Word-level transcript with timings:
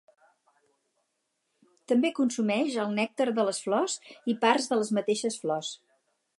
També 1.91 2.11
consumeix 2.21 2.79
el 2.85 2.97
nèctar 3.01 3.29
de 3.41 3.47
les 3.51 3.61
flors 3.69 4.01
i 4.35 4.39
parts 4.47 4.69
de 4.73 4.81
les 4.83 4.93
mateixes 5.01 5.39
flors. 5.45 5.75